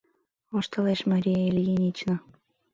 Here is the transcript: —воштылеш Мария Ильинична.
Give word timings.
—воштылеш 0.51 0.99
Мария 1.11 1.39
Ильинична. 1.49 2.15